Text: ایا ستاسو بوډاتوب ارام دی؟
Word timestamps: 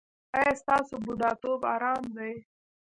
ایا 0.37 0.51
ستاسو 0.61 0.95
بوډاتوب 1.03 1.61
ارام 1.73 2.03
دی؟ 2.15 2.33